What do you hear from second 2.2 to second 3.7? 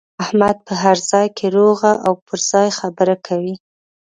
پر ځای خبره کوي.